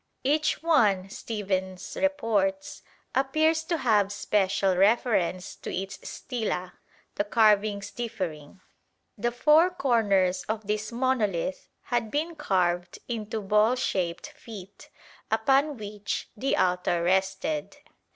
[0.23, 2.81] Each one, Stephens reports,
[3.13, 6.73] appears to have special reference to its stela,
[7.17, 8.61] the carvings differing.
[9.15, 14.89] The four corners of this monolith had been carved into ball shaped feet,
[15.29, 17.77] upon which the altar rested.